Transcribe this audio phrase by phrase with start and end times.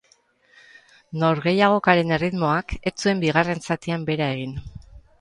[1.25, 4.61] Norgehiagokaren erritmoak ez zuen bigarren zatian behera egin.